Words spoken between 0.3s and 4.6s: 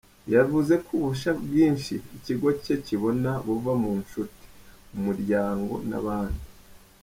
Yavuze ko ubufasha bwinshi ikigo cye kibona buva mu nshuti,